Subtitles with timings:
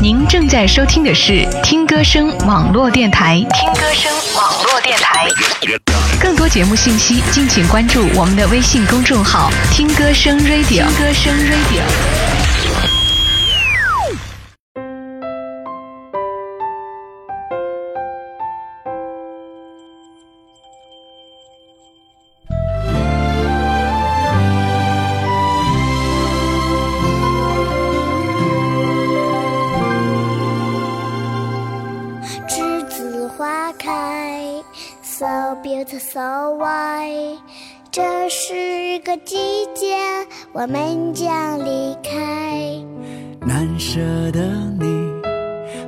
[0.00, 3.44] 您正在收听的是听歌声网络电台。
[3.52, 5.26] 听歌声网络电台，
[6.20, 10.68] 更多节目信息，敬请关注我们的微信公众号“听歌声 Radio”。
[10.68, 12.47] 听歌声 Radio。
[35.78, 37.38] It's so why？。
[37.92, 39.36] 这是个季
[39.76, 39.96] 节，
[40.52, 42.84] 我们将离开。
[43.46, 44.00] 难舍
[44.32, 44.40] 的
[44.80, 44.86] 你，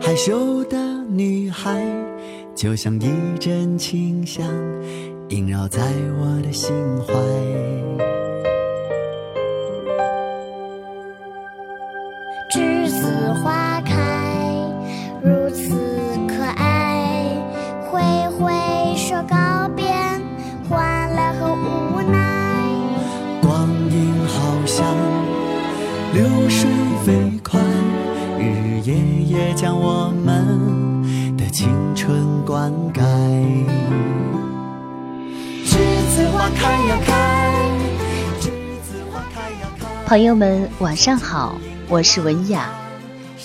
[0.00, 1.84] 害羞的女孩，
[2.54, 4.46] 就像一阵清香，
[5.28, 5.82] 萦绕在
[6.20, 6.72] 我的心
[7.04, 7.12] 怀。
[29.60, 33.02] 将我们的青春灌溉。
[35.66, 35.76] 栀
[36.08, 37.60] 子花开呀开，
[38.40, 38.44] 栀
[38.80, 39.68] 子花开呀。
[40.06, 41.56] 朋友们，晚上好，
[41.90, 42.70] 我是文雅，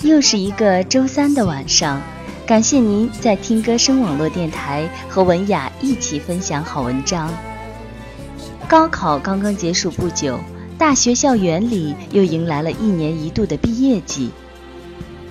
[0.00, 2.00] 又是一个周三的晚上，
[2.46, 7.30] 感谢您在听歌声网络电台和文雅一起分享好文章。
[8.66, 10.40] 高考刚刚结束不久，
[10.78, 14.30] 大学校园里又迎来了一年一度的毕业季。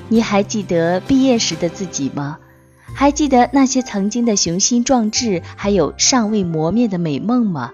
[0.08, 2.38] 你还记得毕业时的自己吗？
[2.94, 7.72] 还记得那些曾经的雄心壮志，还有尚未磨灭的美梦吗？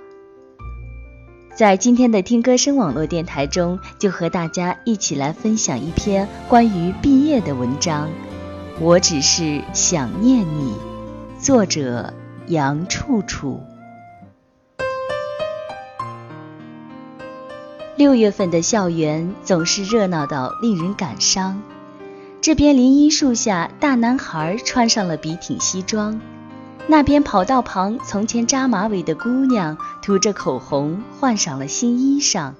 [1.53, 8.09] 在今天的听歌声网络电台中，就和大家一起来分享一篇关于毕业的文章。
[8.79, 10.73] 我只是想念你，
[11.39, 12.13] 作者
[12.47, 13.61] 杨处处。
[17.97, 21.61] 六月份的校园总是热闹到令人感伤。
[22.41, 26.19] 这边林荫树下，大男孩穿上了笔挺西装；
[26.87, 32.53] 那边跑道旁，从前扎马尾的姑娘涂着口红，换上了新衣裳。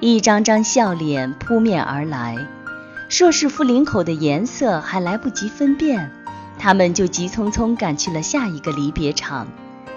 [0.00, 2.36] 一张张笑脸扑面而来，
[3.08, 6.10] 硕士服领口的颜色还来不及分辨，
[6.58, 9.48] 他们就急匆匆赶去了下一个离别场，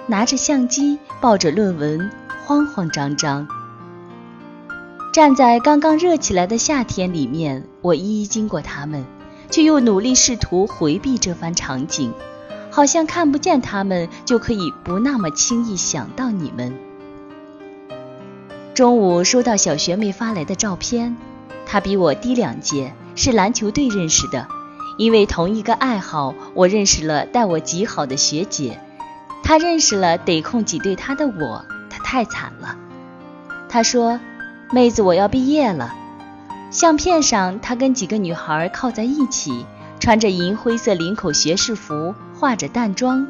[0.08, 2.09] 拿着相机，抱着论文，
[2.46, 3.46] 慌慌张张。
[5.11, 9.05] 站在刚刚热起来的夏天里面，我一一经过他们，
[9.49, 12.13] 却又努力试图回避这番场景，
[12.69, 16.73] 好像看不见他们就可以不那么轻易想到你们。
[18.73, 21.17] 中午收到小学妹发来的照片，
[21.66, 24.47] 她比我低两届，是篮球队认识的，
[24.97, 28.79] 因为同一个爱好，我认识了待我极好的学姐，
[29.43, 32.78] 她认识了得空挤兑她的我，她太惨了。
[33.67, 34.17] 她说。
[34.74, 35.94] 妹子，我要毕业了。
[36.70, 39.66] 相片上，她跟几个女孩靠在一起，
[40.00, 43.28] 穿着银灰色领口学士服，化着淡妆。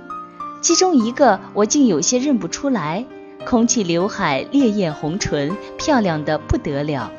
[0.61, 3.03] 其中一个我竟有些认不出来，
[3.43, 7.11] 空气刘海，烈焰红唇，漂亮的不得了。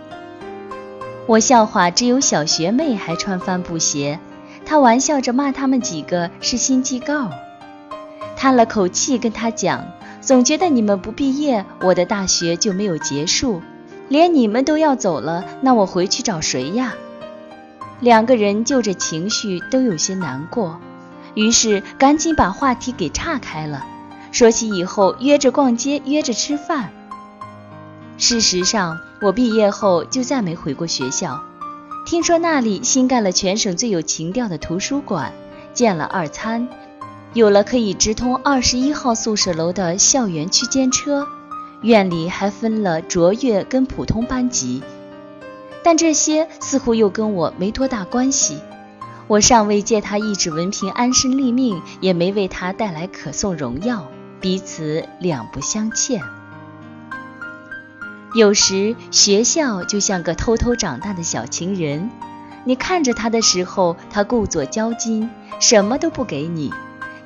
[1.26, 4.20] 我笑话只有小学妹还穿帆布鞋，
[4.64, 7.30] 她玩笑着骂他们几个是心机 girl，。
[8.36, 9.84] 叹了口气，跟她讲，
[10.20, 13.60] 总觉得你们不毕业，我的大学就没有结束。
[14.12, 16.92] 连你们都要走了，那我回去找谁呀？
[17.98, 20.78] 两个人就着情绪都有些难过，
[21.32, 23.86] 于是赶紧把话题给岔开了，
[24.30, 26.90] 说起以后约着逛街、约着吃饭。
[28.18, 31.40] 事实上，我毕业后就再没回过学校。
[32.04, 35.32] 听说那里新盖了全省最有情调的图书馆，
[35.72, 36.68] 建了二餐，
[37.32, 41.26] 有了可以直通二十一号宿舍楼的校园区间车。
[41.82, 44.82] 院里还分了卓越跟普通班级，
[45.82, 48.58] 但这些似乎又跟我没多大关系。
[49.26, 54.06] 我尚未借他一纸文凭安身立命，也没为他带来可颂荣耀，
[54.40, 56.22] 彼此两不相欠。
[58.34, 62.10] 有时学校就像个偷偷长大的小情人，
[62.64, 65.28] 你看着他的时候，他故作娇矜，
[65.60, 66.72] 什么都不给你。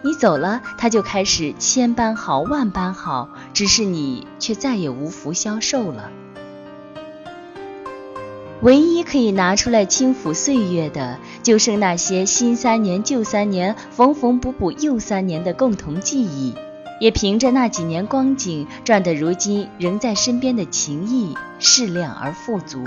[0.07, 6.11] 你走了，他就开始千般好万般好，只是你却再也无福消受了。
[8.63, 16.55] 唯一可以拿出来轻抚岁月的，就剩那些新三年旧三年，缝缝补补又三年的共同记忆，
[17.01, 22.85] 也凭着那几年光景，赚得如今仍在身边的情谊，适量而富足。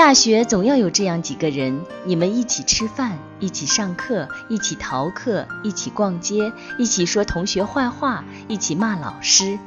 [0.00, 9.58] 大学总要有这样几个人，你们一起吃饭，一起上课，一起逃课，一起逛街，一起说同学坏话，一起骂老师。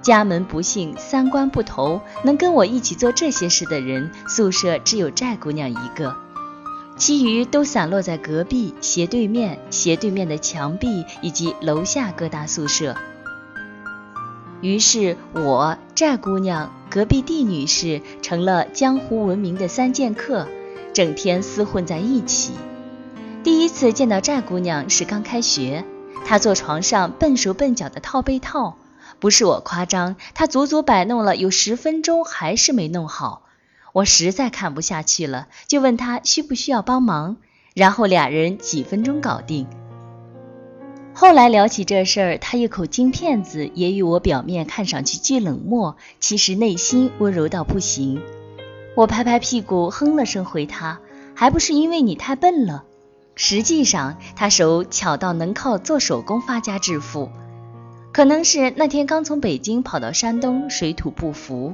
[0.00, 6.16] 家门不幸，三观不同，能跟我一起做这些事的人，宿舍只有寨姑娘一个，
[6.96, 12.96] 其余都散落在隔壁、斜对面、斜对面的墙壁以及楼下各大宿舍。
[14.62, 16.72] 于是，我寨姑娘。
[16.96, 20.48] 隔壁地女士成了江湖闻名的三剑客，
[20.94, 22.54] 整天厮混在一起。
[23.44, 25.84] 第一次见到寨姑娘是刚开学，
[26.24, 28.78] 她坐床上笨手笨脚的套被套，
[29.20, 33.42] 不是我夸张，她足足摆弄了有十分钟还是没弄好。
[33.92, 37.36] 我实在看不下去了，就问她需不需要帮忙，
[37.74, 39.66] 然后俩人几分钟搞定。
[41.18, 48.20] 后来聊起这事儿，他一口金片子也与我表面看上去巨冷漠，其实内心温柔到不行。
[48.94, 51.00] 我拍拍屁股哼了声回他，
[51.34, 52.84] 还不是因为你太笨了。
[53.34, 57.30] 实际上他手巧到能靠做手工发家致富，
[58.12, 61.72] 可能是那天刚从北京跑到山东，水土不服。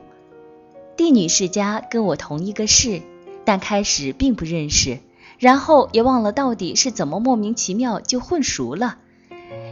[0.97, 3.03] 帝女士家跟我同一个市，
[3.45, 5.01] 但开始并不认识，
[5.41, 8.99] 然后也忘了到底是怎么莫名其妙就混熟了。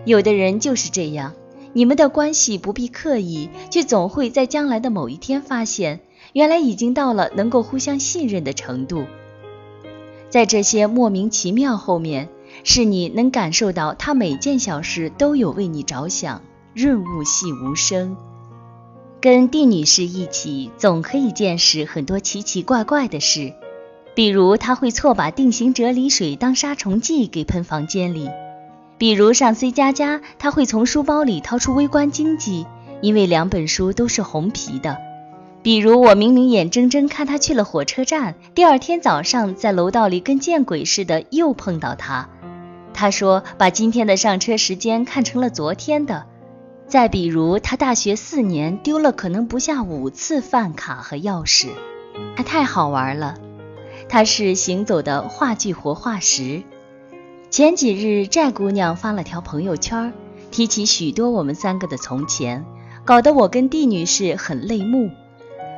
[0.04, 1.34] 有的人就是这样，
[1.72, 6.00] 你们的关系不必刻意，却总会在将来的某一天发现，
[6.32, 9.04] 原来已经到了能够互相信任的程度。
[10.30, 12.28] 在这些莫名其妙后面，
[12.64, 16.42] 是你能感受到他每件小事都有为你着想，
[16.74, 18.16] 润物细无声。
[19.20, 23.52] 跟蒂女士一起，总可以见识很多奇奇怪怪的事，
[24.14, 28.30] 比如他会错把定型啫喱水当杀虫剂给喷房间里。
[29.00, 32.64] 比如上 C 加加，他会从书包里掏出《微观经济》，
[33.00, 34.98] 因为两本书都是红皮的。
[35.62, 42.28] 比如我明明眼睁睁看他去了火车站，第二天早上在楼道里跟见鬼似的又碰到他。
[42.92, 46.26] 他说把今天的上车时间看成了昨天的。
[46.86, 51.68] 再比如他大学四年丢了可能不下五次饭卡和钥匙，
[52.36, 53.36] 他太好玩了。
[54.10, 56.64] 他是行走的话剧活化石。
[57.50, 60.12] 前几日，寨姑娘发了条朋友圈，
[60.52, 62.64] 提起许多我们三个的从前，
[63.04, 65.10] 搞得我跟蒂女士很泪目。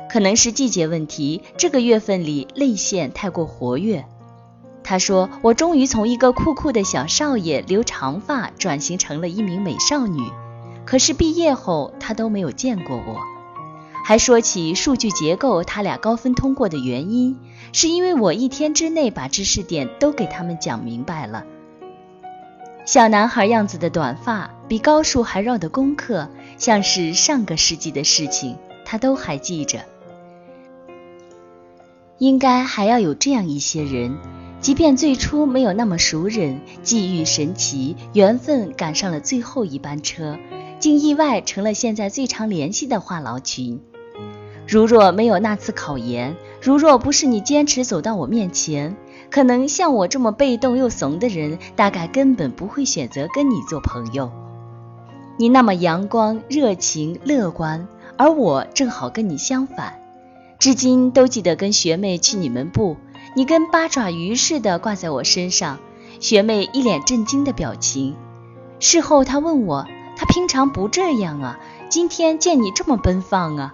[0.07, 4.05] 可能是季节问题，这个月份里泪腺太过活跃。
[4.83, 10.21] 她说：“我终于从一个酷酷的小少爷留长发，转型成了一名美少女。
[10.85, 13.19] 可是毕业后，她都没有见过我。”
[14.05, 17.35] 还说起数据结构，他俩高分通过的原因，
[17.71, 21.43] 是因为我一天之内把知识点都给他们讲明白了。
[22.85, 26.27] 小男孩样子的短发，比高数还绕的功课，
[26.57, 29.85] 像是上个世纪的事情，他都还记着。
[32.17, 34.17] 应该还要有这样一些人，
[34.59, 40.37] 即便最初没有那么熟人，际遇神奇，缘分赶上了最后一班车，
[40.79, 43.81] 竟意外成了现在最常联系的话痨群。
[44.67, 48.95] 如若没有那次考研，如若不是你坚持走到我面前。
[49.33, 54.31] 可能像我这么被动又怂的人，大概根本不会选择跟你做朋友。
[55.39, 59.99] 你那么阳光、热情、乐观，而我正好跟你相反。
[60.59, 62.95] 至今都记得跟学妹去你们部，
[63.35, 65.79] 你跟八爪鱼似的挂在我身上，
[66.19, 68.15] 学妹一脸震惊的表情。
[68.79, 73.73] 事后她问我，她平常不这样啊，今天见你这么奔放啊。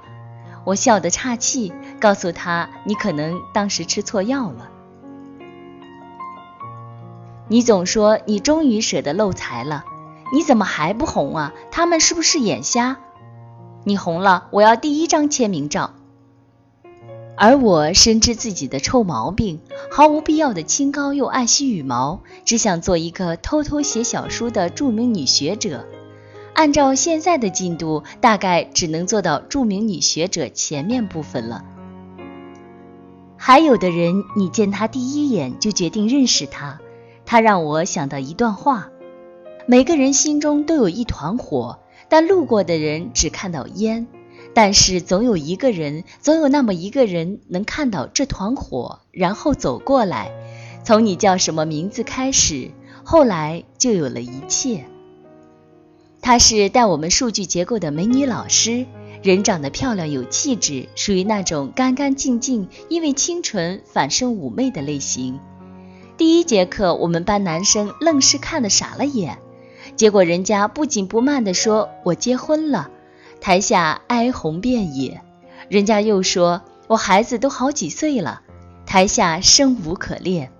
[0.64, 4.70] 我笑得岔气，告诉她，你可能当时吃错药了。
[7.52, 9.84] 你总说你终于舍得漏财了，
[10.32, 11.54] 你怎么还不红啊？
[11.72, 13.00] 他们是不是眼瞎？
[13.84, 15.96] 你红了，我要第一张签名照。
[17.36, 25.88] 而我深知自己的臭毛病，毫无必要的清高又爱惜羽毛，只想做一个偷偷写小说的著名女学者。
[26.54, 31.64] 按照现在的进度，大概只能做到著名女学者前面部分了。
[33.38, 36.80] 还有的人，你见他第一眼就决定认识他。
[37.30, 38.90] 他让我想到一段话：
[39.68, 41.78] 每个人心中都有一团火，
[42.10, 44.08] 但路过的人只看到烟。
[44.56, 50.32] 但是总有一个人，总有那么一个人能看到这团火，然后走过来。
[50.84, 52.72] 从你叫什么名字开始，
[53.04, 54.86] 后来就有了一切。
[56.24, 58.88] 她是带我们数据结构的美女老师，
[59.22, 65.40] 人长得漂亮有气质，属于那种干干净净，因为清纯反生妩媚的类型。
[66.20, 69.38] 第一节课，我们班男生愣是看得傻了眼，
[69.96, 72.92] 结果人家不紧不慢地说：“我结婚了。”
[73.40, 75.22] 台下哀鸿遍野。
[75.70, 78.42] 人家又说：“我孩子都好几岁了。”
[78.86, 80.52] 台下生无可恋。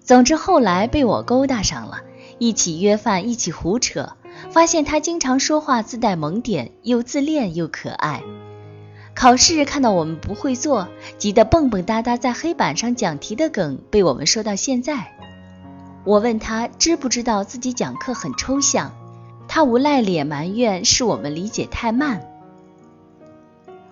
[0.00, 2.00] 总之后来被我勾搭上了，
[2.40, 4.16] 一起约饭，一起胡扯，
[4.50, 8.24] 发现他经常说话自带萌点，又自恋又可爱。
[9.14, 10.88] 考试看到我们不会做，
[11.18, 15.12] 急得蹦蹦哒哒在黑板上讲题的梗被我们说到现在。
[16.04, 18.92] 我问他知不知道自己讲课很抽象，
[19.46, 22.22] 他无赖脸埋怨是我们理解太慢。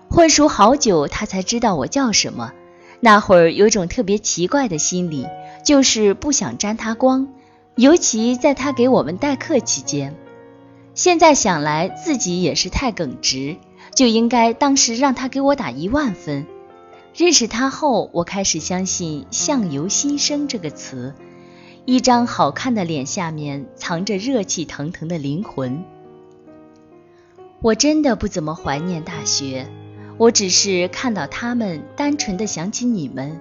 [0.08, 2.52] 混熟好久，他才知道我叫什么。
[2.98, 5.26] 那会儿有种特别奇怪的心理，
[5.64, 7.28] 就是不想沾他光，
[7.76, 10.16] 尤其在他给我们代课期间。
[10.94, 13.56] 现在想来，自己也是太耿直。
[14.00, 16.46] 就应该当时让他给我打一万分。
[17.14, 21.12] 认识他后，我开始相信“相由心生”这个词。
[21.84, 25.84] 一张好看的脸下面藏着热气腾腾的灵魂。
[27.60, 29.68] 我真的不怎么怀念大学，
[30.16, 33.38] 我只是看到他们，单纯的想起你们。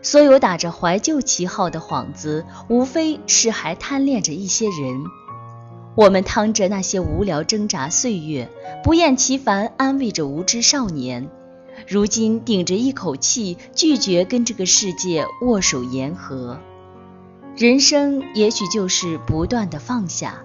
[0.00, 5.04] 所有打着怀旧旗号的幌子，无非是还贪恋着一些人。
[5.98, 8.48] 我们趟着那些无聊挣扎岁月，
[8.84, 11.28] 不厌其烦安慰着无知少年。
[11.88, 16.60] 如今顶着一口气，拒绝跟这个世界握手言和。
[17.56, 20.44] 人生也许就是不断的放下。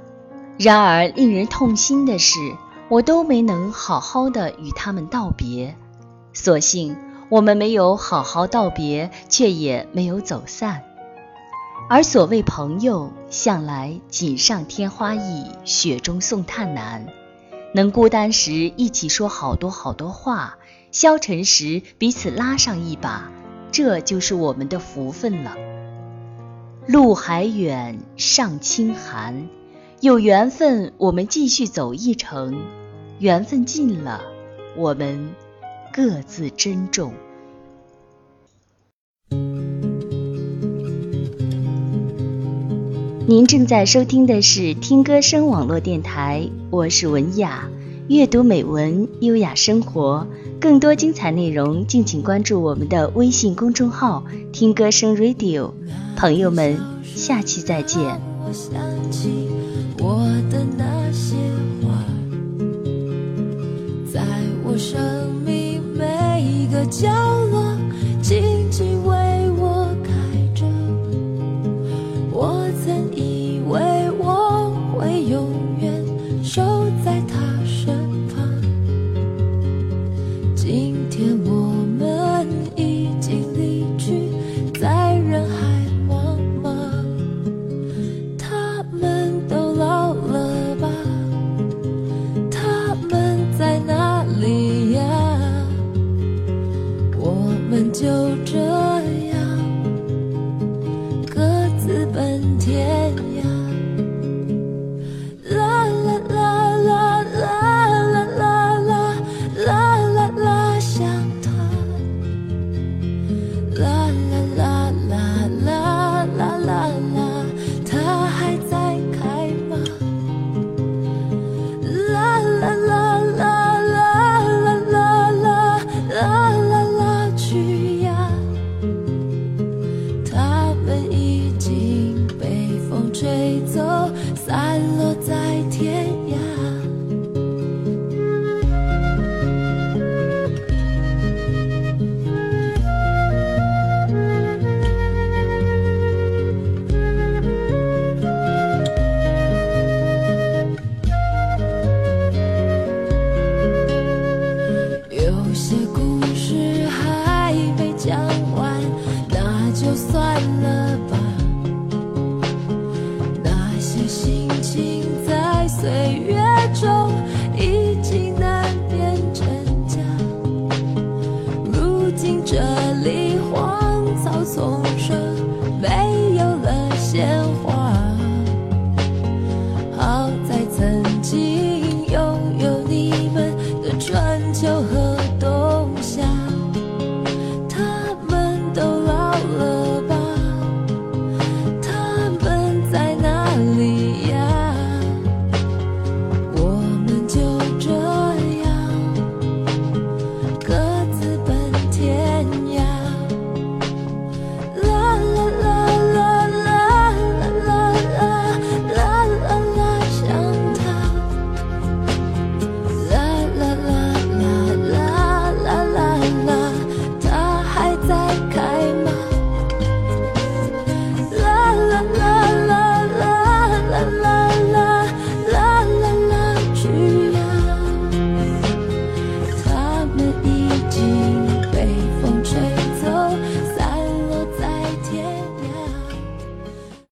[0.58, 2.40] 然而令人痛心的是，
[2.90, 5.76] 我都没能好好的与他们道别。
[6.34, 6.98] 所幸
[7.30, 10.82] 我们没有好好道别，却也没有走散。
[11.90, 17.06] 而所谓朋友，向来锦上添花易，雪中送炭难。
[17.76, 20.58] 能孤单时一起说好多好多话，
[20.92, 23.32] 消沉时彼此拉上一把，
[23.72, 25.56] 这就是我们的福分了。
[26.88, 29.48] 路还远，上清寒，
[30.00, 32.62] 有缘分我们继续走一程，
[33.20, 34.22] 缘分尽了，
[34.78, 35.34] 我们
[35.92, 37.14] 各自珍重。
[43.34, 47.68] 您正在收听的是听歌声网络电台，我是文雅，
[48.08, 50.28] 阅读美文，优雅生活。
[50.60, 54.24] 更多精彩内容，敬请关注我们的微信公众号
[54.54, 55.72] “听歌声 Radio”。
[56.16, 58.22] 朋友们，下期再见。
[64.14, 64.22] 在
[64.64, 67.10] 我生命每一个角
[67.50, 67.76] 落，